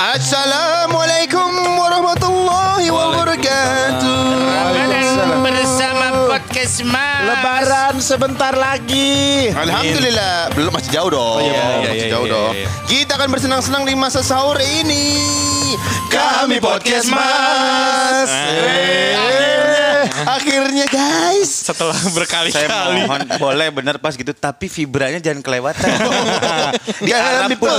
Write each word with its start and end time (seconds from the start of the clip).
Assalamualaikum 0.00 1.76
warahmatullahi 1.76 2.88
wabarakatuh. 2.88 4.16
Bersama 5.44 6.24
podcast. 6.24 6.80
Lebaran 7.30 7.94
sebentar 8.02 8.54
lagi. 8.58 9.46
Alhamdulillah, 9.54 10.50
belum 10.50 10.72
masih 10.74 10.90
jauh 10.90 11.10
dong. 11.14 11.38
iya, 11.46 11.54
iya, 11.54 11.64
masih 11.86 11.94
iya, 11.94 12.10
jauh 12.10 12.26
iya, 12.26 12.34
dong. 12.34 12.52
iya. 12.58 12.68
Kita 12.90 13.12
akan 13.14 13.28
bersenang-senang 13.30 13.82
di 13.86 13.94
masa 13.94 14.20
sahur 14.26 14.58
ini. 14.58 15.22
Kami 16.10 16.58
podcast 16.58 17.06
Mas. 17.06 18.30
Eh, 18.30 19.70
Akhirnya 20.26 20.86
guys. 20.90 21.70
Setelah 21.70 21.94
Saya 21.96 22.12
berkali-kali. 22.12 23.06
mohon 23.06 23.22
boleh 23.38 23.68
bener 23.70 23.96
pas 24.02 24.12
gitu 24.18 24.34
tapi 24.34 24.66
vibranya 24.66 25.22
jangan 25.22 25.40
kelewatan. 25.40 25.86
di 27.06 27.12
Arab 27.14 27.54
pun 27.56 27.70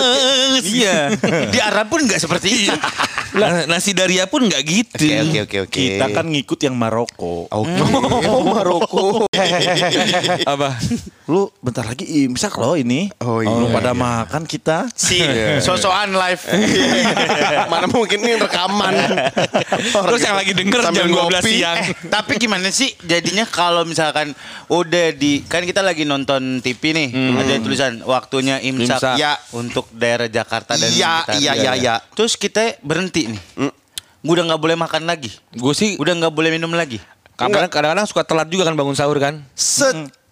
iya. 0.64 1.12
Di 1.52 1.60
Arab 1.60 1.92
pun 1.92 2.00
nggak 2.08 2.22
seperti 2.24 2.72
itu. 2.72 2.76
Nah, 3.32 3.64
nasi 3.64 3.96
daria 3.96 4.28
pun 4.28 4.44
nggak 4.44 4.64
gitu. 4.68 5.08
Oke 5.08 5.24
oke 5.24 5.38
oke 5.44 5.58
oke. 5.68 5.72
Kita 5.72 6.06
kan 6.12 6.26
ngikut 6.28 6.60
yang 6.64 6.76
Maroko. 6.76 7.48
Oke. 7.48 7.80
Oh, 8.32 8.46
Maroko. 8.46 9.26
Apa? 10.54 10.70
Lu 11.26 11.50
bentar 11.58 11.84
lagi 11.84 12.04
imsak 12.26 12.56
loh 12.56 12.74
ini. 12.74 13.08
Oh, 13.18 13.40
iya, 13.40 13.48
Belum 13.48 13.70
pada 13.70 13.92
iya. 13.92 13.98
makan 13.98 14.44
kita. 14.44 14.90
Si 14.92 15.22
sosokan 15.60 16.12
live. 16.12 16.44
Mana 17.72 17.86
mungkin 17.86 18.20
ini 18.20 18.36
rekaman. 18.38 18.94
Terus 19.80 20.22
yang 20.22 20.36
lagi 20.36 20.52
denger 20.52 20.80
Sambil 20.82 21.06
jam 21.06 21.14
12 21.14 21.20
ngopi. 21.32 21.52
siang. 21.52 21.78
Eh, 21.78 21.88
tapi 22.08 22.34
gimana 22.38 22.68
sih 22.68 22.92
jadinya 23.02 23.44
kalau 23.44 23.84
misalkan 23.84 24.34
udah 24.68 25.12
di 25.12 25.44
kan 25.44 25.62
kita 25.62 25.80
lagi 25.80 26.04
nonton 26.04 26.60
TV 26.60 26.92
nih 26.92 27.08
ada 27.34 27.54
tulisan 27.58 27.94
waktunya 28.04 28.60
imsak, 28.60 28.98
Imsak. 28.98 29.16
ya 29.16 29.34
untuk 29.52 29.88
daerah 29.92 30.28
Jakarta 30.28 30.74
dan 30.74 30.90
Iya, 30.90 31.24
sekitar. 31.24 31.36
iya, 31.38 31.52
iya, 31.56 31.72
iya. 31.76 31.96
Terus 32.12 32.36
kita 32.36 32.76
berhenti 32.82 33.28
nih. 33.28 33.42
Udah 34.22 34.44
nggak 34.46 34.60
boleh 34.60 34.76
makan 34.76 35.04
lagi. 35.04 35.34
Gue 35.52 35.74
sih 35.74 35.98
Udah 35.98 36.14
nggak 36.14 36.30
boleh 36.30 36.52
minum 36.52 36.70
lagi. 36.72 37.02
Kadang- 37.38 37.72
kadang-kadang 37.72 38.08
suka 38.08 38.24
telat 38.24 38.48
juga 38.48 38.66
kan 38.68 38.76
bangun 38.76 38.96
sahur 38.96 39.18
kan. 39.18 39.44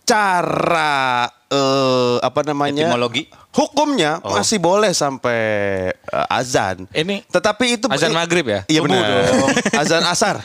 Secara 0.10 1.30
eh, 1.50 2.16
apa 2.20 2.42
namanya? 2.44 2.88
Etimologi. 2.88 3.26
Hukumnya 3.50 4.22
Oh. 4.22 4.38
masih 4.38 4.58
boleh 4.58 4.94
sampai 4.94 5.42
eh, 5.90 6.28
azan. 6.32 6.86
Ini 6.92 7.26
Tetapi 7.26 7.66
itu 7.76 7.86
Azan 7.88 8.14
maghrib 8.14 8.46
ya? 8.46 8.62
Iya 8.66 8.80
benar. 8.82 9.02
Azan 9.82 10.06
asar. 10.06 10.38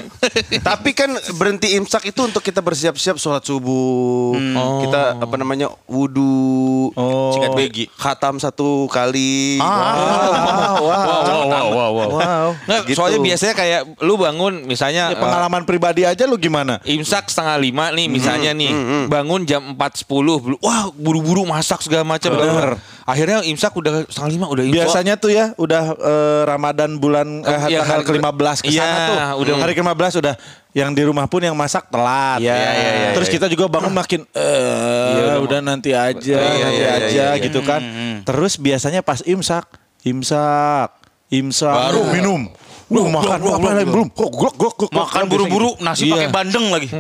Tapi 0.59 0.91
kan 0.93 1.09
berhenti 1.33 1.73
imsak 1.75 2.07
itu 2.07 2.21
untuk 2.21 2.41
kita 2.41 2.59
bersiap-siap 2.59 3.15
sholat 3.15 3.43
subuh. 3.43 4.33
Kita 4.81 5.21
apa 5.21 5.35
namanya 5.35 5.69
wudhu. 5.85 6.91
oh. 6.91 7.31
Sikat 7.31 7.53
begi. 7.53 7.85
Khatam 7.91 8.37
satu 8.37 8.89
kali. 8.89 9.61
Wow, 9.61 10.81
wow, 10.81 10.81
wow, 10.81 11.45
wow, 11.45 11.91
wow, 11.93 12.09
wow. 12.11 12.49
Nggak, 12.65 12.83
Gitu. 12.85 12.97
soalnya 12.97 13.21
biasanya 13.21 13.55
kayak 13.55 13.81
lu 14.01 14.17
bangun 14.17 14.65
misalnya 14.65 15.11
Ini 15.11 15.19
pengalaman 15.19 15.63
pribadi 15.63 16.03
aja 16.03 16.25
lu 16.25 16.37
gimana? 16.37 16.81
eh, 16.81 16.95
imsak 16.95 17.29
setengah 17.29 17.57
lima 17.59 17.85
nih 17.91 18.07
misalnya 18.07 18.51
nih 18.53 18.73
bangun 19.07 19.45
jam 19.45 19.75
4.10 19.75 20.57
wah 20.59 20.94
buru-buru 20.95 21.43
masak 21.43 21.79
segala 21.81 22.03
macam 22.03 22.31
Bener. 22.33 22.79
akhirnya 23.03 23.43
imsak 23.43 23.71
udah 23.71 24.07
setengah 24.07 24.31
lima 24.31 24.47
udah 24.47 24.65
imsak 24.65 24.77
Biasanya 24.81 25.15
tuh 25.15 25.31
ya 25.31 25.51
udah 25.55 25.85
eh, 25.93 26.43
Ramadan 26.45 26.97
bulan 26.97 27.43
eh, 27.43 27.61
iya, 27.69 27.83
tanggal 27.83 28.01
hari- 28.01 28.07
ke-15 28.17 28.57
ke 28.61 28.71
sana 28.71 28.73
Iya, 28.73 28.95
tuh. 29.05 29.17
udah. 29.43 29.55
hari 29.61 29.73
ke-15 29.73 30.13
udah 30.19 30.35
yang 30.73 30.91
di 30.91 31.03
rumah 31.03 31.27
pun 31.27 31.39
yang 31.39 31.55
masak 31.55 31.87
telat. 31.87 32.39
Iya, 32.39 32.51
iya, 32.51 32.71
iya, 32.73 33.11
Terus 33.13 33.29
kita 33.29 33.47
juga 33.47 33.67
bangun 33.69 33.91
makin 33.91 34.27
eh 34.29 35.39
udah 35.39 35.61
nanti 35.61 35.91
aja, 35.91 36.19
Iya, 36.19 36.39
nanti 36.41 36.75
iya, 36.75 36.91
iya, 36.91 36.91
aja 36.99 37.27
iya, 37.31 37.43
gitu 37.43 37.61
kan. 37.61 37.79
Terus 38.23 38.57
biasanya 38.57 38.99
pas 38.99 39.23
imsak, 39.23 39.67
imsak, 40.03 40.91
imsak 41.29 41.75
baru 41.91 42.03
minum. 42.11 42.51
Wah, 42.93 43.07
makan 43.09 43.39
apa 43.41 43.69
lagi 43.73 43.89
belum? 43.89 44.09
Kok 44.13 44.31
glok 44.31 44.55
glok 44.61 44.75
glok. 44.77 44.91
Makan 44.93 45.23
buru-buru 45.25 45.71
nasi 45.81 46.09
Iya. 46.09 46.29
pakai 46.29 46.31
bandeng 46.33 46.67
lagi. 46.69 46.89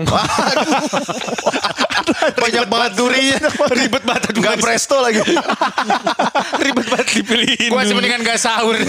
Banyak 2.14 2.64
banget 2.68 2.92
durinya. 2.96 3.36
Ribet 3.72 4.02
banget 4.04 4.22
aduh, 4.32 4.40
Gak 4.44 4.56
presto 4.60 4.96
lagi. 5.00 5.20
Ribet 6.64 6.86
banget 6.88 7.08
dipilihin. 7.20 7.70
Gua 7.72 7.84
sih 7.84 7.94
mendingan 7.96 8.20
gak 8.24 8.40
sahur. 8.40 8.76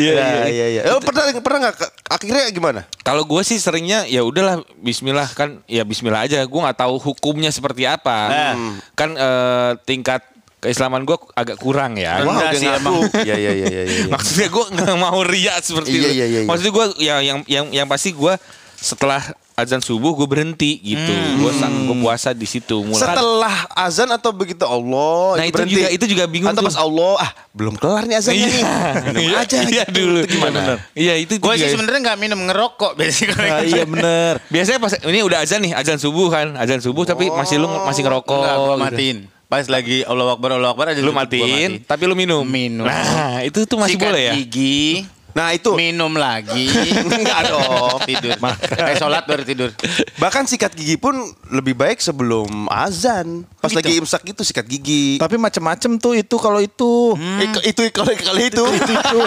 Iya 0.00 0.48
iya 0.48 0.66
iya. 0.72 0.82
Eh, 0.88 1.00
pernah 1.04 1.28
pernah 1.44 1.58
nggak 1.68 1.76
akhirnya 2.08 2.48
gimana? 2.48 2.80
Kalau 3.04 3.28
gue 3.28 3.42
sih 3.44 3.60
seringnya 3.60 4.08
ya 4.08 4.24
udahlah 4.24 4.64
Bismillah 4.80 5.28
kan 5.36 5.60
ya 5.68 5.84
Bismillah 5.84 6.24
aja. 6.24 6.40
Gue 6.48 6.60
nggak 6.64 6.80
tahu 6.80 6.96
hukumnya 6.96 7.52
seperti 7.52 7.84
apa. 7.84 8.56
Kan 8.96 9.12
eh, 9.12 9.72
tingkat 9.84 10.24
keislaman 10.58 11.02
gue 11.02 11.16
agak 11.32 11.56
kurang 11.56 11.94
ya. 11.94 12.20
Rendah 12.20 12.50
dia 12.50 12.58
sih 12.58 12.68
emang. 12.68 12.94
Iya 13.22 13.36
iya 13.36 13.52
iya 13.52 13.66
iya. 13.66 13.82
iya. 13.84 14.04
Maksudnya 14.08 14.48
gue 14.48 14.64
nggak 14.72 14.96
mau 14.96 15.20
riak 15.22 15.56
seperti 15.60 15.88
Iya, 15.90 15.98
itu. 15.98 16.08
iya, 16.08 16.26
iya, 16.26 16.40
iya. 16.42 16.48
Maksudnya 16.48 16.72
gue 16.72 16.84
yang 16.98 17.20
yang 17.20 17.38
yang 17.46 17.64
yang 17.72 17.86
pasti 17.86 18.10
gue 18.10 18.34
setelah 18.76 19.24
azan 19.54 19.80
subuh 19.80 20.12
gue 20.14 20.26
berhenti 20.26 20.76
gitu. 20.78 21.12
Gue 21.38 21.48
gue 21.50 21.96
puasa 21.98 22.30
di 22.30 22.44
situ 22.44 22.76
mulai. 22.78 23.00
Setelah 23.00 23.56
azan 23.72 24.08
atau 24.10 24.28
begitu 24.28 24.60
Allah 24.62 25.40
Nah, 25.40 25.44
itu 25.44 25.54
berhenti? 25.54 25.72
juga- 25.74 25.90
itu 25.90 26.04
juga 26.06 26.24
bingung 26.26 26.52
Atau 26.52 26.60
tuh. 26.60 26.68
pas 26.68 26.76
Allah 26.76 27.12
ah 27.16 27.30
belum 27.52 27.74
kelar 27.74 28.04
nih 28.04 28.16
azannya 28.16 28.46
nih. 28.46 28.64
Minum 29.06 29.20
Iya, 29.22 29.36
aja 29.38 29.56
iya 29.62 29.84
gitu. 29.84 29.96
dulu. 29.98 30.18
Itu 30.20 30.34
gimana? 30.34 30.60
Iya 30.92 31.14
itu. 31.16 31.32
Gue 31.36 31.56
sih 31.56 31.62
ya. 31.62 31.72
sebenarnya 31.72 32.00
nggak 32.04 32.18
minum 32.18 32.40
ngerokok 32.42 32.92
biasanya. 32.96 33.32
Nah, 33.34 33.60
iya 33.62 33.84
bener. 33.86 34.32
Biasanya 34.46 34.78
pas 34.78 34.92
ini 35.00 35.18
udah 35.20 35.38
azan 35.40 35.60
nih, 35.62 35.72
azan 35.72 35.96
subuh 35.96 36.28
kan, 36.28 36.52
azan 36.56 36.80
subuh 36.80 37.04
tapi 37.04 37.28
masih 37.28 37.56
lu 37.56 37.68
masih 37.82 38.04
ngerokok. 38.04 38.36
Enggak, 38.36 38.56
gue 38.56 38.76
gitu. 38.76 39.35
Pas 39.46 39.62
lagi 39.70 40.02
Allah 40.02 40.34
Akbar, 40.34 40.58
Allah 40.58 40.74
Akbar 40.74 40.90
aja 40.90 40.98
Lu 40.98 41.14
matiin, 41.14 41.78
tapi 41.86 42.02
lu 42.10 42.18
minum. 42.18 42.42
Minum. 42.42 42.82
Nah, 42.82 43.46
itu 43.46 43.62
tuh 43.62 43.78
masih 43.78 43.94
Sikat 43.94 44.10
boleh 44.10 44.22
ya? 44.26 44.34
gigi, 44.34 45.06
Nah 45.36 45.52
itu 45.52 45.76
minum 45.76 46.16
lagi. 46.16 46.64
Enggak 47.12 47.52
dong, 47.52 48.00
tidur. 48.08 48.32
Eh 48.72 48.96
sholat 48.96 49.28
baru 49.28 49.44
tidur. 49.44 49.68
bahkan 50.16 50.48
sikat 50.48 50.72
gigi 50.72 50.96
pun 50.96 51.12
lebih 51.52 51.76
baik 51.76 52.00
sebelum 52.00 52.72
azan. 52.72 53.44
Pas 53.60 53.68
Gitu. 53.68 53.76
lagi 53.76 53.92
imsak 54.00 54.22
itu 54.24 54.40
sikat 54.40 54.64
gigi. 54.64 55.20
Tapi 55.20 55.36
macem-macem 55.36 56.00
tuh 56.00 56.16
itu 56.16 56.36
kalau 56.40 56.56
itu. 56.56 57.12
Eh, 57.20 57.68
itu 57.68 57.84
kalau 57.92 58.08
kali 58.08 58.48
itu. 58.48 58.64
Itu 58.64 58.92
itu. 58.96 59.18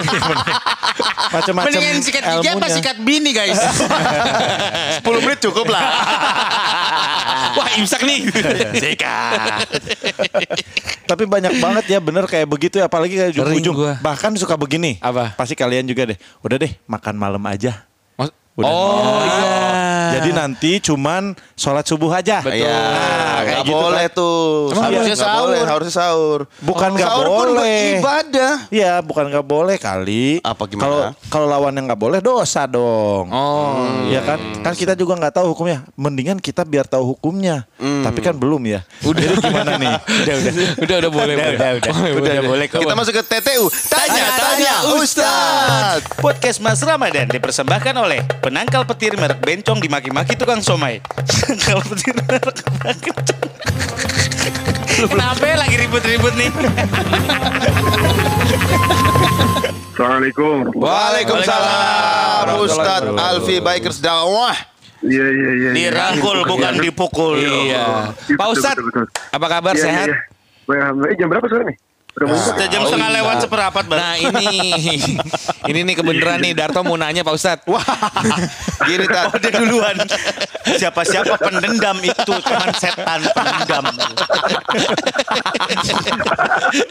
Macem-macem 1.30 1.78
Mendingan 1.78 2.02
sikat 2.02 2.22
gigi 2.26 2.48
apa 2.50 2.66
sikat 2.66 2.96
bini 3.00 3.30
guys? 3.30 3.54
10 5.06 5.06
menit 5.22 5.38
cukup 5.38 5.70
lah. 5.70 5.82
Wah, 7.54 7.68
imsak 7.78 8.02
nih. 8.02 8.26
Sikat. 8.74 9.62
Tapi 11.06 11.26
banyak 11.26 11.58
banget 11.58 11.84
ya 11.90 11.98
bener 11.98 12.26
kayak 12.26 12.46
begitu 12.46 12.78
ya 12.78 12.86
apalagi 12.86 13.14
kayak 13.14 13.30
ujung-ujung. 13.34 13.76
Bahkan 13.98 14.30
suka 14.38 14.54
begini. 14.54 14.98
Apa? 14.98 15.34
Pasti 15.34 15.54
kalian 15.54 15.86
juga 15.86 15.99
deh. 16.08 16.18
Udah 16.44 16.56
deh 16.60 16.72
makan 16.88 17.14
malam 17.16 17.42
aja. 17.48 17.90
Udah. 18.58 18.68
Oh, 18.68 19.22
iya. 19.24 20.20
Jadi 20.20 20.30
nanti 20.34 20.82
cuman 20.82 21.32
sholat 21.60 21.84
subuh 21.84 22.08
aja. 22.10 22.40
Betul. 22.40 22.64
Iya, 22.64 22.72
kayak 22.72 23.44
nggak 23.44 23.60
gitu 23.62 23.76
boleh 23.76 24.06
kan. 24.06 24.16
tuh. 24.16 24.40
Emang 24.66 24.80
Harusnya 24.80 24.96
harusnya 24.96 25.16
sahur. 25.18 25.36
sahur. 25.52 25.66
harusnya 25.68 25.94
sahur. 25.94 26.40
Bukan 26.58 26.88
nggak 26.90 27.10
Sahur 27.10 27.26
pun 27.28 27.48
boleh. 27.52 27.84
ibadah. 27.94 28.52
Iya, 28.70 28.92
bukan 29.00 29.24
nggak 29.28 29.44
boleh 29.44 29.76
kali. 29.76 30.40
Apa 30.40 30.62
gimana? 30.64 30.82
Kalau 30.82 30.98
kalau 31.28 31.46
lawan 31.46 31.72
yang 31.72 31.84
nggak 31.84 32.00
boleh 32.00 32.18
dosa 32.18 32.64
dong. 32.64 33.28
Oh, 33.28 33.84
Iya 34.08 34.24
kan? 34.24 34.38
Kan 34.60 34.72
kita 34.72 34.96
juga 34.96 35.14
nggak 35.14 35.34
tahu 35.34 35.52
hukumnya. 35.52 35.84
Mendingan 35.94 36.38
kita 36.38 36.64
biar 36.64 36.88
tahu 36.88 37.12
hukumnya. 37.12 37.68
Tapi 37.76 38.18
kan 38.18 38.32
belum 38.32 38.64
ya. 38.64 38.80
Udah 39.02 39.20
Jadi 39.20 39.34
gimana 39.38 39.76
nih? 39.76 39.94
udah 40.00 40.34
udah 40.34 40.52
udah 40.82 40.96
udah 40.96 41.10
boleh 41.10 41.34
Udah, 41.34 41.44
boleh. 41.44 41.54
udah, 41.54 41.70
udah. 41.76 41.90
Oh, 41.90 42.08
Udah, 42.16 42.32
boleh. 42.42 42.66
Kita 42.66 42.94
masuk 42.94 43.12
ke 43.14 43.22
TTU. 43.28 43.64
Tanya, 43.86 44.24
tanya, 44.32 44.74
Ustaz. 44.94 46.00
Podcast 46.16 46.58
Mas 46.58 46.80
Ramadan 46.80 47.26
dipersembahkan 47.26 47.92
oleh 47.94 48.24
penangkal 48.40 48.86
petir 48.86 49.12
merek 49.14 49.36
bencong 49.38 49.76
dimaki-maki 49.78 50.32
tukang 50.34 50.60
somai. 50.60 51.02
Petir 51.50 52.14
merek 52.14 52.42
bencong. 52.46 52.74
Kenapa 55.10 55.42
ya 55.42 55.56
lagi 55.58 55.76
ribut-ribut 55.82 56.34
nih? 56.38 56.50
Assalamualaikum. 59.90 60.70
Waalaikumsalam 60.78 62.46
Ustaz 62.62 63.02
Alfi 63.18 63.58
Bikers 63.58 63.98
Dakwah. 63.98 64.54
Iya 65.02 65.26
iya 65.26 65.50
iya. 65.50 65.50
iya. 65.58 65.70
Dirangkul 65.74 66.46
bukan 66.46 66.78
dipukul. 66.78 67.34
Iya. 67.40 68.14
Pak 68.38 68.46
betul. 68.54 69.06
apa 69.10 69.46
kabar 69.50 69.74
Iya, 69.74 69.82
sehat? 69.82 70.06
Iya, 70.06 70.16
iya. 70.70 71.08
Eh, 71.10 71.16
jam 71.18 71.26
berapa 71.32 71.50
sekarang 71.50 71.74
nih? 71.74 71.89
Sudah 72.18 72.66
jam 72.66 72.82
setengah 72.84 73.10
lewat 73.22 73.36
seperempat 73.46 73.84
bang. 73.86 73.98
Nah 74.02 74.14
ini 74.18 74.46
ini 75.70 75.78
nih 75.86 75.94
kebenaran 75.94 76.42
nih 76.42 76.52
Darto 76.52 76.82
mau 76.82 76.98
nanya 76.98 77.22
Pak 77.22 77.34
Ustadz. 77.34 77.66
Wah, 77.70 77.80
gini 78.84 79.06
tak. 79.06 79.30
Oh 79.30 79.38
dia 79.38 79.52
duluan. 79.54 79.96
Siapa-siapa 80.60 81.38
pendendam 81.38 81.96
itu 82.02 82.32
cuman 82.34 82.70
setan 82.76 83.20
pendendam. 83.30 83.84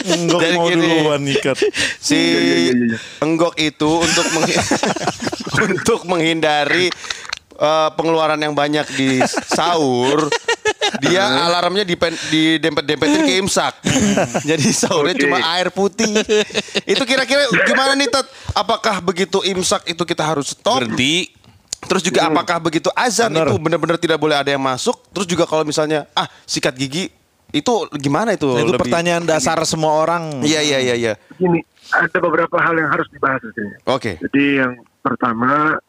Enggak 0.08 0.40
Jadi 0.42 0.56
mau 0.56 0.68
gini. 0.72 0.82
duluan 0.88 1.20
nikat. 1.22 1.58
Si 2.00 2.16
iya, 2.16 2.40
iya, 2.40 2.56
iya. 2.74 2.98
enggok 3.22 3.54
itu 3.60 3.90
untuk 4.00 4.26
menghi- 4.34 4.60
untuk 5.68 6.00
menghindari 6.08 6.88
eh, 7.60 7.90
pengeluaran 7.94 8.40
yang 8.40 8.56
banyak 8.56 8.88
di 8.96 9.20
sahur 9.46 10.32
Dia 11.00 11.24
alarmnya 11.46 11.84
dipen, 11.84 12.12
didempet-dempetin 12.28 13.22
ke 13.22 13.34
imsak. 13.38 13.74
Jadi 14.50 14.68
sahurnya 14.70 15.14
Oke. 15.14 15.24
cuma 15.24 15.38
air 15.54 15.70
putih. 15.70 16.12
itu 16.84 17.04
kira-kira 17.04 17.46
gimana 17.64 17.94
nih 17.94 18.10
Tat? 18.10 18.26
Apakah 18.52 19.00
begitu 19.00 19.40
imsak 19.44 19.86
itu 19.86 20.02
kita 20.02 20.26
harus 20.26 20.52
stop? 20.52 20.82
Berhenti. 20.82 21.30
Terus 21.80 22.04
juga 22.04 22.28
Hmm. 22.28 22.36
apakah 22.36 22.60
begitu 22.60 22.92
azan 22.92 23.32
Bener. 23.32 23.48
itu 23.48 23.56
benar-benar 23.56 23.96
tidak 23.96 24.18
boleh 24.18 24.36
ada 24.36 24.50
yang 24.50 24.60
masuk? 24.60 25.00
Terus 25.10 25.24
juga 25.26 25.48
kalau 25.48 25.64
misalnya 25.64 26.10
ah 26.12 26.28
sikat 26.44 26.76
gigi 26.76 27.08
itu 27.50 27.72
gimana 27.96 28.36
itu? 28.36 28.52
Itu 28.52 28.76
lebih- 28.76 28.84
pertanyaan 28.84 29.24
dasar 29.24 29.56
semua 29.64 29.96
orang. 29.96 30.44
Iya 30.44 30.60
iya 30.60 30.78
iya 30.82 30.96
iya. 30.96 31.14
Gini, 31.34 31.64
ada 31.90 32.18
beberapa 32.20 32.60
hal 32.60 32.76
yang 32.76 32.92
harus 32.92 33.08
dibahas 33.10 33.40
di 33.40 33.52
sini. 33.56 33.74
Oke. 33.88 34.20
Jadi 34.20 34.60
yang 34.60 34.76
pertama, 35.00 35.80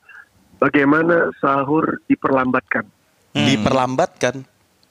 bagaimana 0.56 1.34
sahur 1.36 1.98
diperlambatkan? 2.06 2.86
Diperlambatkan. 3.34 4.46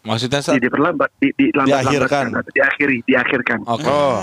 Maksudnya 0.09 0.39
Di, 0.39 0.45
Sat? 0.47 0.53
diperlambat, 0.57 1.09
di, 1.15 1.27
di 1.31 1.45
Diakhirkan. 1.53 2.25
atau 2.33 2.49
diakhiri, 2.49 2.97
diakhirkan. 3.05 3.59
Oke. 3.63 3.85
Oh. 3.85 4.17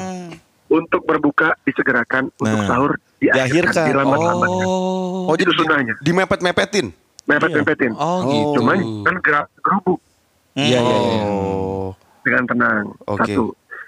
Untuk 0.68 1.06
berbuka 1.06 1.54
disegerakan, 1.62 2.26
untuk 2.34 2.58
Nah, 2.58 2.66
sahur 2.66 2.98
diakhirkan. 3.16 3.38
diakhirkan, 3.70 3.84
dilambat-lambatkan. 3.86 4.66
Oh. 4.66 5.30
Oh 5.30 5.34
Itu 5.34 5.46
jadi 5.46 5.52
sunahnya. 5.54 5.94
dimepet-mepetin. 6.02 6.86
Mepet-mepetin. 7.24 7.92
Oh 7.94 8.18
gitu. 8.24 8.50
Cuman 8.56 8.78
kan 9.02 9.14
gerak 9.20 9.46
gerubuk 9.60 9.98
Iya 10.54 10.78
iya 10.78 10.96
iya. 11.00 11.22
Oh. 11.24 11.90
dengan 12.22 12.44
tenang. 12.46 12.84
Oke. 13.04 13.22
Satu. 13.30 13.44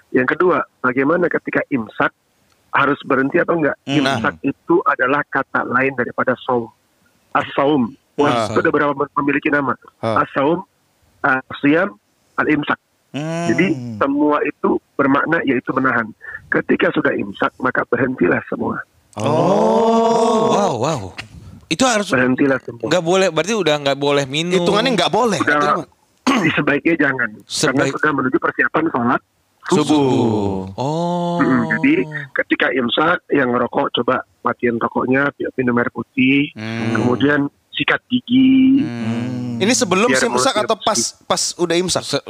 Yang 0.09 0.27
kedua, 0.33 0.57
bagaimana 0.79 1.27
ketika 1.27 1.59
imsak 1.67 2.11
harus 2.69 2.99
berhenti 3.03 3.37
atau 3.37 3.55
enggak? 3.55 3.75
Hmm. 3.83 3.99
Imsak 3.99 4.35
itu 4.41 4.75
adalah 4.83 5.19
kata 5.25 5.63
lain 5.65 5.93
daripada 5.93 6.35
saum. 6.39 6.71
As-saum. 7.31 7.91
Wah, 8.15 8.27
Ah. 8.27 8.47
itu 8.47 8.59
ada 8.59 8.69
beberapa 8.69 8.91
memiliki 9.17 9.47
nama. 9.47 9.75
Ah. 9.99 10.23
As-siyam, 11.19 11.95
al-imsak. 12.35 12.79
Jadi 13.49 13.73
semua 13.97 14.37
itu 14.45 14.77
bermakna 14.93 15.41
yaitu 15.41 15.73
menahan. 15.73 16.05
Ketika 16.47 16.93
sudah 16.93 17.09
imsak 17.11 17.49
maka 17.57 17.81
berhentilah 17.89 18.39
semua. 18.45 18.77
Oh, 19.17 20.53
wow, 20.53 20.73
wow. 20.77 21.01
Itu 21.69 21.85
harus 21.85 22.09
Berhentilah 22.09 22.57
semua. 22.61 22.85
nggak 22.85 23.03
boleh, 23.03 23.27
berarti 23.29 23.53
udah 23.53 23.75
nggak 23.81 23.97
boleh 23.97 24.25
minum. 24.25 24.61
Hitungannya 24.61 24.91
nggak 24.93 25.11
boleh. 25.11 25.39
Udah, 25.41 25.85
sebaiknya 26.57 27.09
jangan. 27.09 27.29
Karena 27.33 27.45
Sebaik- 27.85 27.93
sudah 27.97 28.11
menuju 28.13 28.37
persiapan 28.37 28.85
sholat 28.89 29.21
Subuh. 29.69 30.65
Oh. 30.73 31.37
Mm, 31.37 31.61
Jadi 31.77 31.93
ketika 32.33 32.73
imsak 32.73 33.21
yang 33.29 33.53
ngerokok 33.53 34.01
coba 34.01 34.25
matiin 34.41 34.81
rokoknya, 34.81 35.29
minum 35.53 35.77
air 35.77 35.93
putih, 35.93 36.49
kemudian 36.97 37.45
sikat 37.69 38.01
gigi. 38.09 38.81
Ini 39.59 39.73
sebelum 39.73 40.07
Biar 40.07 40.23
imsak 40.23 40.55
atau 40.57 40.75
pas 40.75 40.99
pas 41.23 41.41
udah 41.55 41.75
imsak? 41.75 42.03
Se- 42.03 42.25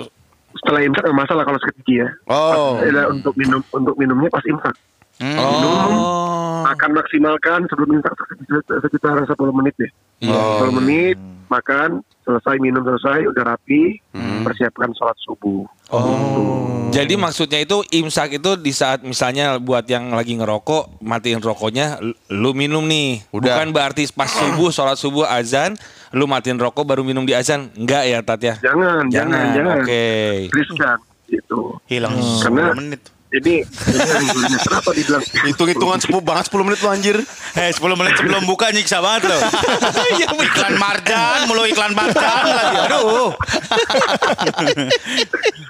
Setelah 0.50 0.82
imsak 0.82 1.06
nggak 1.06 1.18
masalah 1.18 1.44
kalau 1.46 1.62
sikat 1.62 1.76
gigi 1.80 2.02
ya. 2.02 2.10
Oh. 2.26 2.82
Pas, 2.82 3.06
untuk 3.08 3.34
minum 3.38 3.62
untuk 3.70 3.96
minumnya 3.96 4.30
pas 4.30 4.42
imsak. 4.44 4.76
Oh. 5.22 6.66
Makan 6.66 6.92
maksimalkan 6.92 7.60
sebelum 7.70 8.00
imsak 8.00 8.14
sekitar- 8.16 8.82
sekitar 8.82 9.16
10 9.26 9.54
menit 9.54 9.76
deh. 9.78 9.92
Iya. 10.20 10.66
10 10.66 10.74
menit 10.74 11.18
makan 11.48 12.02
selesai 12.30 12.62
minum 12.62 12.86
selesai 12.86 13.26
udah 13.26 13.44
rapi 13.58 13.98
persiapkan 14.46 14.94
sholat 14.94 15.18
subuh. 15.26 15.66
Oh. 15.90 16.90
Jadi 16.94 17.18
maksudnya 17.18 17.62
itu 17.62 17.82
imsak 17.94 18.38
itu 18.38 18.54
di 18.58 18.70
saat 18.70 19.02
misalnya 19.02 19.58
buat 19.58 19.86
yang 19.90 20.14
lagi 20.14 20.38
ngerokok 20.38 21.02
matiin 21.02 21.42
rokoknya 21.42 21.98
lu- 22.30 22.54
minum 22.54 22.86
nih. 22.86 23.26
Udah. 23.34 23.58
Bukan 23.58 23.74
berarti 23.74 24.06
pas 24.14 24.30
subuh 24.30 24.70
sholat 24.70 24.98
subuh 24.98 25.26
azan 25.26 25.74
lu 26.14 26.26
matiin 26.30 26.58
rokok 26.58 26.86
baru 26.86 27.02
minum 27.02 27.26
di 27.26 27.34
azan. 27.34 27.74
Enggak 27.74 28.04
ya 28.06 28.20
Tat 28.22 28.42
ya? 28.42 28.56
Jangan, 28.62 29.10
jangan, 29.10 29.46
jangan. 29.54 29.76
Oke. 29.82 30.06
Riskan 30.54 30.98
gitu. 31.30 31.78
Hilang 31.86 32.18
Karena 32.42 32.74
10 32.74 32.80
menit. 32.86 33.02
Ini, 33.30 33.62
ini 33.62 34.58
kenapa 34.66 34.90
dibilang 34.98 35.22
Hitung-hitungan 35.22 36.00
sepuh 36.02 36.22
banget 36.26 36.50
10 36.50 36.66
menit 36.66 36.80
lu 36.82 36.90
anjir. 36.90 37.18
Eh 37.54 37.70
10 37.70 37.78
menit 37.94 38.14
sebelum 38.18 38.42
buka 38.50 38.74
nyiksa 38.74 38.98
banget 39.06 39.30
loh. 39.30 39.42
iklan 40.50 40.76
marjan, 40.82 41.46
mulu 41.46 41.62
iklan 41.70 41.94
marjan 41.94 42.46
lagi. 42.50 42.78
Aduh. 42.90 43.32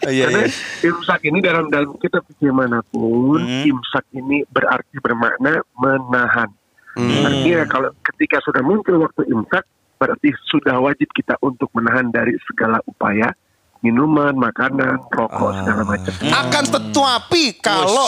Iya 0.09 0.25
Karena 0.31 0.41
iya. 0.47 0.89
imsak 0.89 1.21
ini 1.27 1.37
dalam 1.43 1.69
dalam 1.69 1.93
kita 1.99 2.23
bagaimanapun 2.23 3.39
Hmm. 3.39 3.63
imsak 3.67 4.05
ini 4.15 4.41
berarti 4.49 4.97
bermakna 5.03 5.61
menahan. 5.77 6.49
Hmm. 6.97 7.27
Artinya 7.27 7.67
kalau 7.69 7.89
ketika 8.01 8.41
sudah 8.41 8.63
muncul 8.65 9.05
waktu 9.05 9.27
imsak 9.29 9.67
berarti 9.99 10.31
sudah 10.47 10.79
wajib 10.79 11.11
kita 11.13 11.35
untuk 11.43 11.67
menahan 11.75 12.09
dari 12.09 12.33
segala 12.47 12.79
upaya 12.87 13.35
minuman, 13.79 14.33
makanan, 14.33 14.99
rokok 15.07 15.51
segala 15.55 15.83
macam. 15.83 16.11
Akan 16.29 16.63
tetapi 16.65 17.43
kalau 17.59 18.07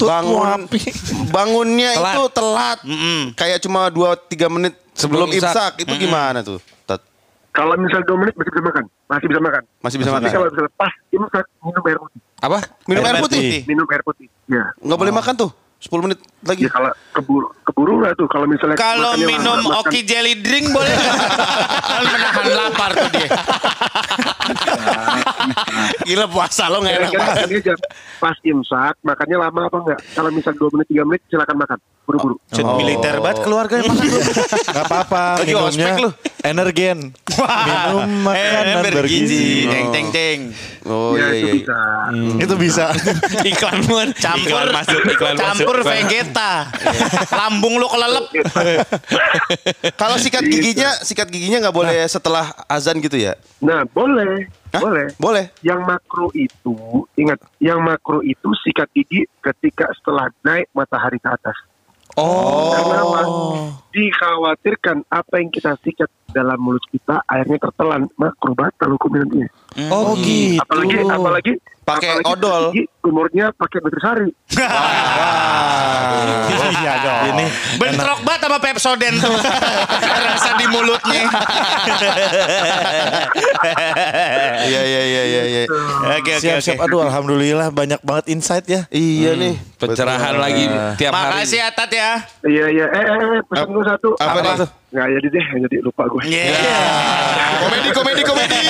bangun 0.00 0.60
bangunnya 1.34 1.90
Telat. 1.94 2.12
itu 2.12 2.22
telat. 2.30 2.78
Kayak 3.34 3.58
cuma 3.60 3.86
2 3.86 4.00
3 4.26 4.48
menit 4.50 4.74
sebelum 4.92 5.28
imsak. 5.28 5.80
itu 5.80 5.92
gimana 5.96 6.40
tuh? 6.40 6.58
Kalau 7.52 7.76
misal 7.76 8.00
dua 8.08 8.16
menit 8.16 8.32
masih 8.32 8.48
bisa 8.48 8.64
makan, 8.64 8.84
masih 9.06 9.26
bisa 9.28 9.36
makan. 9.38 9.62
Masih 9.84 9.96
bisa 10.00 10.08
Tapi 10.08 10.16
makan. 10.18 10.32
kalau 10.32 10.46
misalnya 10.48 10.72
pas 10.72 10.92
imsak 11.12 11.44
minum 11.60 11.82
air 11.84 11.98
putih, 12.00 12.18
Apa? 12.40 12.58
Minum 12.88 13.02
air 13.02 13.12
Air 13.12 13.20
putih. 13.20 13.40
putih. 13.44 13.60
minum 13.68 13.86
air 13.86 14.02
putih. 14.02 14.26
Ya, 14.48 14.64
Nggak 14.80 14.98
boleh 14.98 15.12
makan 15.12 15.34
tuh. 15.36 15.50
10 15.82 15.98
menit 16.00 16.18
lagi. 16.42 16.62
ya 16.62 16.70
kalau 16.70 16.90
keburu 17.10 17.46
keburu 17.66 17.94
lah 17.98 18.10
tuh 18.14 18.26
kalau 18.26 18.46
misalnya 18.46 18.78
Kalau 18.78 19.18
minum 19.18 19.58
lama, 19.58 19.74
makan- 19.74 19.78
Oki 19.82 20.00
jelly 20.02 20.34
drink 20.38 20.70
boleh 20.70 20.88
nggak? 20.88 21.16
Kan 21.82 22.02
menahan 22.06 22.46
lapar 22.54 22.90
tuh 22.94 23.08
dia. 23.10 23.28
Gila 26.02 26.26
puasa 26.26 26.66
lo 26.66 26.78
nggak 26.78 26.94
enak 26.96 27.10
banget. 27.12 27.46
jam 27.62 27.78
pas 28.18 28.36
imsak, 28.40 28.94
makannya 29.02 29.36
lama 29.40 29.60
apa 29.66 29.76
enggak? 29.76 29.98
Kalau 30.14 30.30
misal 30.30 30.52
2 30.54 30.70
menit 30.70 30.86
3 30.88 31.02
menit 31.02 31.20
silakan 31.26 31.56
makan. 31.58 31.78
Buru-buru. 32.02 32.34
Set 32.46 32.66
militer 32.66 33.14
banget 33.18 33.38
keluarganya 33.42 33.82
makan 33.84 34.04
dulu. 34.04 34.20
Gak 34.68 34.84
apa-apa, 34.84 35.22
minumnya 35.40 35.64
ospek. 35.66 35.94
Energen. 36.42 37.14
Minum 37.32 38.10
makanan 38.22 38.64
Eh, 38.66 38.82
bergizi. 38.82 38.92
bergizi. 38.92 39.44
Teng 39.66 39.86
teng 39.90 40.06
teng. 40.10 40.40
Oh 40.82 41.14
ya 41.14 41.30
iya 41.30 41.38
itu 41.38 41.46
iya. 41.46 41.54
bisa. 41.54 41.78
Itu 42.36 42.54
bisa. 42.58 42.86
iklan 43.50 43.78
mun. 43.86 44.08
Campur 44.14 44.50
Iklan 44.50 44.66
masuk, 44.74 45.00
iklan 45.06 45.34
campur 45.34 45.76
masuk. 45.78 45.88
vegeta. 45.88 46.52
Lambung 47.38 47.74
lu 47.78 47.86
kelelep. 47.86 48.26
Kalau 50.00 50.16
sikat 50.16 50.42
giginya, 50.42 50.90
sikat 51.00 51.28
giginya 51.28 51.62
nggak 51.62 51.76
boleh 51.76 52.02
setelah 52.06 52.50
azan 52.66 52.98
gitu 52.98 53.14
ya? 53.14 53.38
Nah, 53.62 53.86
boleh. 53.86 54.50
Hah? 54.72 54.80
Boleh. 54.80 55.06
Boleh. 55.16 55.44
Yang 55.60 55.80
makro 55.84 56.32
itu, 56.32 56.74
ingat, 57.14 57.38
yang 57.60 57.78
makro 57.78 58.24
itu 58.24 58.50
sikat 58.58 58.88
gigi 58.90 59.28
ketika 59.38 59.86
setelah 59.94 60.32
naik 60.42 60.66
matahari 60.72 61.20
ke 61.20 61.28
atas. 61.28 61.54
Oh. 62.20 62.72
Karena 62.76 62.96
apa? 63.00 63.20
Dikhawatirkan 63.92 64.96
apa 65.08 65.34
yang 65.40 65.48
kita 65.52 65.76
sikat 65.80 66.08
dalam 66.32 66.56
mulut 66.60 66.80
kita 66.88 67.20
airnya 67.28 67.60
tertelan 67.60 68.08
makro 68.16 68.56
batal 68.56 68.96
hukumnya 68.96 69.24
nantinya. 69.28 69.48
Oh 69.92 70.16
gitu. 70.20 70.60
Apalagi 70.60 70.96
apalagi 71.08 71.52
Pakai 71.82 72.22
apalagi 72.22 72.30
odol. 72.30 72.64
Umurnya 73.02 73.50
pakai 73.52 73.78
nutrisari. 73.82 74.28
Iya 76.82 76.94
dong. 77.02 77.22
Ini 77.34 77.44
Bentrok 77.78 78.20
banget 78.26 78.40
sama 78.42 78.58
Pepsodent 78.58 79.16
tuh. 79.18 79.34
Mulutnya. 80.82 81.22
Iya 84.62 84.82
iya 84.82 85.02
iya 85.02 85.22
iya. 85.26 85.42
iya. 85.46 85.62
Oke 86.18 86.38
oke 86.38 86.42
siap-siap. 86.42 86.78
oke. 86.78 86.86
Aduh, 86.86 87.00
alhamdulillah 87.06 87.68
banyak 87.74 88.00
banget 88.02 88.24
insight 88.30 88.66
ya. 88.66 88.86
Iya 88.90 89.34
nih. 89.38 89.54
Pencerahan 89.78 90.38
lagi 90.38 90.66
tiap 90.98 91.12
hari. 91.14 91.42
Makasih 91.42 91.58
ya 91.62 91.68
Tat 91.74 91.90
ya. 91.90 92.10
Iya 92.46 92.64
iya. 92.70 92.86
Eh, 92.90 93.02
eh, 93.02 93.18
eh 93.38 93.42
pesan 93.46 93.68
gue 93.70 93.84
satu. 93.86 94.08
Apa 94.18 94.38
nih? 94.42 94.54
Nggak 94.92 95.06
jadi 95.18 95.28
deh, 95.32 95.46
jadi 95.68 95.76
lupa 95.82 96.02
gue. 96.10 96.20
Iya. 96.26 96.46
Komedi 97.62 97.88
komedi 97.90 98.22
komedi. 98.22 98.60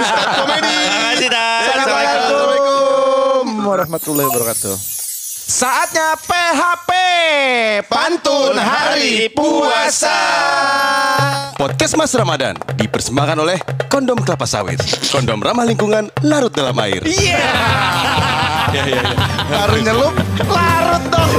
Ustaz 0.00 0.28
komedi. 0.40 0.76
Makasih 0.88 1.28
Tat. 1.28 1.62
Assalamualaikum. 1.64 3.44
warahmatullahi 3.60 4.26
wabarakatuh. 4.28 4.89
Saatnya 5.50 6.14
PHP 6.14 6.90
Pantun 7.90 8.54
Hari 8.54 9.26
Puasa. 9.34 10.14
Podcast 11.58 11.98
Mas 11.98 12.14
Ramadan 12.14 12.54
Dipersembahkan 12.78 13.34
oleh 13.34 13.58
Kondom 13.90 14.22
Kelapa 14.22 14.46
Sawit 14.46 14.78
Kondom 15.10 15.42
ramah 15.42 15.66
lingkungan 15.66 16.06
Larut 16.22 16.54
dalam 16.54 16.78
air. 16.78 17.02
Iya. 17.02 17.50
Baru 19.50 19.82
nyelup 19.90 20.14
Larut 20.38 21.02
dong 21.10 21.30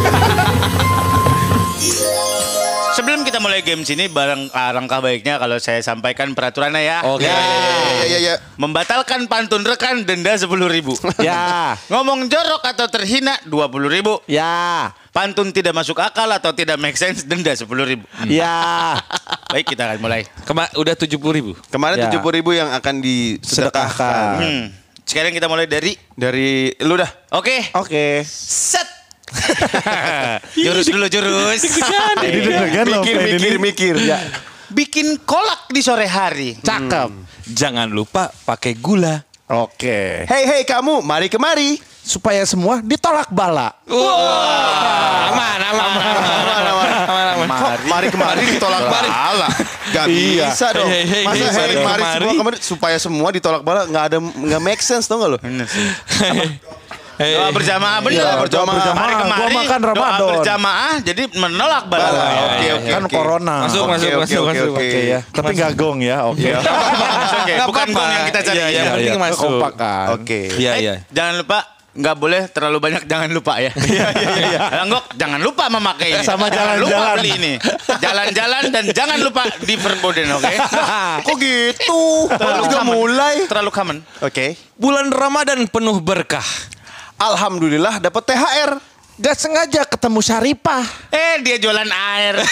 Sebelum 3.01 3.25
kita 3.25 3.41
mulai 3.41 3.65
games 3.65 3.89
ini 3.89 4.05
barang 4.05 4.53
alangkah 4.53 5.01
baiknya 5.01 5.41
kalau 5.41 5.58
saya 5.58 5.81
sampaikan 5.81 6.38
peraturannya 6.38 6.86
ya. 6.86 7.01
Oke. 7.10 7.25
Ya 7.25 7.34
ya 7.34 8.05
ya 8.05 8.20
ya 8.22 8.36
Membatalkan 8.62 9.25
pantun 9.25 9.65
rekan 9.65 10.05
denda 10.05 10.38
10.000 10.38 10.46
ribu. 10.70 10.93
Ya, 11.17 11.74
Ngomong 11.89 12.29
jorok 12.29 12.62
atau 12.62 12.86
terhina 12.86 13.41
20.000 13.50 13.89
ribu. 13.89 14.22
ya. 14.29 14.93
pantun 15.10 15.50
tidak 15.50 15.74
masuk 15.74 15.98
akal 15.98 16.29
atau 16.29 16.53
tidak 16.53 16.77
make 16.77 16.93
sense 16.93 17.25
denda 17.25 17.58
sepuluh 17.58 17.89
ribu. 17.89 18.05
Ya, 18.29 18.93
Baik 19.51 19.74
kita 19.74 19.89
akan 19.89 19.98
mulai. 19.98 20.29
Kema 20.46 20.70
udah 20.77 20.93
70 20.93 21.10
ribu. 21.34 21.58
Kemarin 21.74 21.98
Ya. 21.98 22.05
tujuh 22.05 22.22
ribu 22.22 22.53
yang 22.53 22.70
akan 22.70 23.01
disedekahkan. 23.01 23.98
sedekahkan. 23.98 24.34
Hmm. 24.46 24.65
Sekarang 25.10 25.34
kita 25.34 25.50
mulai 25.50 25.65
dari 25.65 25.98
Dari 26.13 26.70
lu 26.86 27.01
dah. 27.01 27.10
Oke. 27.34 27.74
Oke. 27.74 28.22
Set. 28.29 29.00
jurus 30.66 30.86
dulu 30.86 31.06
jurus. 31.08 31.60
Deg-degan 32.18 32.86
loh 32.88 33.02
Mikir, 33.02 33.18
mikir, 33.18 33.56
mikir. 33.58 33.96
Ya, 33.98 34.20
Bikin 34.68 35.20
kolak 35.22 35.68
di 35.68 35.80
sore 35.80 36.06
hari. 36.06 36.56
cakep. 36.58 37.10
Jangan 37.48 37.88
lupa 37.88 38.32
pakai 38.44 38.74
gula. 38.74 39.24
Oke. 39.46 40.24
Hei, 40.24 40.44
hei 40.46 40.62
kamu, 40.64 41.00
mari 41.02 41.28
kemari. 41.28 41.76
Supaya 42.02 42.42
semua 42.44 42.82
ditolak 42.82 43.30
bala. 43.30 43.76
Aman, 43.86 45.60
aman, 45.62 45.86
aman, 45.86 46.18
aman, 46.18 46.90
aman, 47.06 47.28
aman. 47.36 47.48
Kok 47.52 47.80
mari 47.86 48.08
kemari 48.10 48.42
ditolak 48.50 48.84
bala? 48.88 49.48
Gak 49.92 50.06
Iya. 50.08 50.50
bisa 50.50 50.72
dong. 50.72 50.88
Hei, 50.88 51.04
hei, 51.04 51.24
Masa 51.28 51.52
hei, 51.52 51.76
hei, 51.76 51.84
mari 51.84 52.04
semua 52.08 52.34
kemari 52.34 52.58
supaya 52.58 52.98
semua 52.98 53.30
ditolak 53.30 53.62
bala 53.62 53.86
nggak 53.86 54.04
ada 54.08 54.18
nggak 54.18 54.62
make 54.64 54.82
sense 54.82 55.06
tau 55.06 55.20
nggak 55.20 55.30
lo? 55.30 55.40
Hei, 57.13 57.34
Doa 57.34 57.50
berjamaah 57.50 57.98
benar. 58.00 58.13
Iya, 58.13 58.32
berjamaah. 58.39 58.84
Hari 58.94 59.13
Gua 59.13 59.24
kemarin 59.24 59.51
makan 59.53 59.80
doa 59.80 59.89
Ramadan. 59.91 60.30
berjamaah 60.32 60.94
jadi 61.01 61.24
menolak 61.34 61.84
bala. 61.86 62.01
Bala. 62.03 62.24
Iya, 62.24 62.41
Oke, 62.41 62.58
iya, 62.58 62.74
oke, 62.74 62.89
kan 62.89 63.01
oke. 63.01 63.13
corona. 63.13 63.56
Masuk, 63.62 63.82
Oke, 63.82 63.91
masuk, 63.91 64.08
oke, 64.08 64.18
masuk, 64.18 64.39
oke, 64.39 64.50
masuk. 64.50 64.72
oke. 64.72 64.82
Oke 64.82 65.00
ya. 65.06 65.20
Tapi 65.27 65.51
nggak 65.53 65.72
gong 65.75 66.00
ya. 66.00 66.18
Oke. 66.25 66.50
Oke, 67.41 67.51
Nggak 67.51 67.68
bukan 67.68 67.86
apa-apa. 67.86 67.98
gong 67.98 68.12
yang 68.12 68.25
kita 68.27 68.39
cari. 68.41 68.56
Iya, 68.56 68.65
ya. 68.65 68.74
yang 68.77 68.86
penting 68.96 69.20
masuk. 69.20 69.50
Kompak 69.50 69.74
kan. 69.75 70.06
Oke. 70.13 70.39
Iya, 70.53 70.72
Eh, 70.72 70.80
iya. 70.80 70.94
Jangan 71.10 71.36
lupa 71.38 71.60
nggak 71.91 72.15
boleh 72.15 72.41
terlalu 72.48 72.77
banyak 72.80 73.03
jangan 73.03 73.30
lupa 73.30 73.53
ya. 73.58 73.72
Iya 73.91 74.06
iya 74.15 74.30
iya. 74.48 74.60
Anggok 74.84 75.03
jangan 75.13 75.39
lupa 75.39 75.63
memakai 75.68 76.08
ini. 76.13 76.24
Sama 76.24 76.48
Jangan 76.48 76.75
lupa 76.77 76.91
jalan-jalan. 76.91 77.15
beli 77.20 77.32
ini. 77.36 77.53
Jalan-jalan 77.98 78.63
dan 78.70 78.84
jangan 78.89 79.18
lupa 79.20 79.44
di 79.60 79.75
Verboden 79.75 80.27
oke. 80.32 80.53
Kok 81.22 81.36
gitu? 81.38 82.01
Baru 82.32 82.63
juga 82.63 82.80
common. 82.80 82.94
mulai. 82.96 83.36
Terlalu 83.46 83.70
common. 83.70 83.98
Oke. 84.20 84.56
Bulan 84.74 85.08
Ramadan 85.10 85.68
penuh 85.68 86.00
berkah. 86.00 86.46
Alhamdulillah 87.22 88.01
dapat 88.01 88.34
THR. 88.34 88.82
Gak 89.22 89.38
sengaja 89.38 89.86
ketemu 89.86 90.20
Syaripah. 90.25 90.82
Eh 91.13 91.38
dia 91.46 91.62
jualan 91.62 91.86
air. 91.86 92.42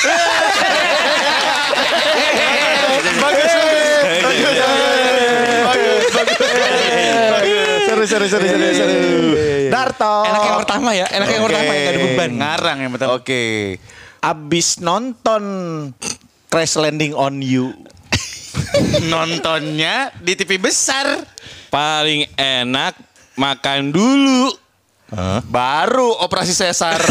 Bagus. 3.25 3.49
Seru, 7.89 8.05
seru, 8.05 8.25
seru, 8.29 8.45
seru, 8.45 8.69
seru. 8.77 9.33
Darto. 9.73 10.29
Enak 10.29 10.41
yang 10.45 10.57
pertama 10.61 10.89
ya, 10.93 11.09
enak 11.17 11.27
yang 11.33 11.43
pertama 11.49 11.69
yang 11.73 11.81
gak 11.81 11.89
ada 11.89 12.01
beban. 12.05 12.31
Ngarang 12.37 12.77
yang 12.85 12.91
betul. 12.93 13.09
Oke. 13.17 13.43
Abis 14.21 14.77
nonton 14.85 15.43
Crash 16.53 16.77
Landing 16.77 17.17
on 17.17 17.41
You. 17.41 17.73
Nontonnya 19.09 20.13
di 20.21 20.37
TV 20.37 20.61
besar. 20.61 21.25
Paling 21.73 22.29
enak 22.37 23.09
makan 23.39 23.95
dulu. 23.95 24.58
Baru 25.49 26.13
operasi 26.21 26.53
sesar. 26.53 27.01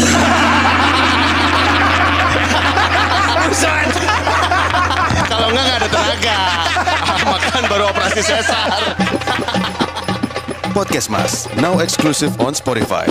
Kalau 5.27 5.47
enggak 5.51 5.63
nggak 5.67 5.77
ada 5.83 5.89
tenaga. 5.91 6.39
Makan 7.27 7.63
baru 7.67 7.83
operasi 7.91 8.21
sesar. 8.23 8.79
Podcast 10.71 11.09
Mas, 11.11 11.49
now 11.59 11.83
exclusive 11.83 12.31
on 12.39 12.55
Spotify. 12.55 13.09